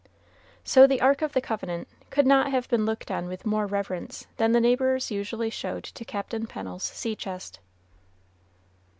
So 0.63 0.87
the 0.87 0.99
ark 0.99 1.21
of 1.21 1.33
the 1.33 1.41
covenant 1.41 1.87
could 2.09 2.25
not 2.25 2.49
have 2.49 2.67
been 2.67 2.87
looked 2.87 3.11
on 3.11 3.27
with 3.27 3.45
more 3.45 3.67
reverence 3.67 4.25
than 4.37 4.51
the 4.51 4.59
neighbors 4.59 5.11
usually 5.11 5.51
showed 5.51 5.83
to 5.83 6.03
Captain 6.03 6.47
Pennel's 6.47 6.81
sea 6.85 7.15
chest. 7.15 7.59